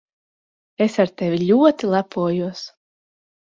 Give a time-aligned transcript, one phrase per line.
[0.85, 2.65] Es ar tevi ļoti lepojos!